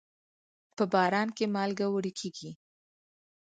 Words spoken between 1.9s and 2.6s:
وړي کېږي.